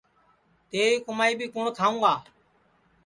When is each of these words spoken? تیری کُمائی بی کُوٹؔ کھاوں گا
تیری 0.69 0.95
کُمائی 1.05 1.33
بی 1.39 1.45
کُوٹؔ 1.53 1.67
کھاوں 1.77 1.99
گا 2.03 2.13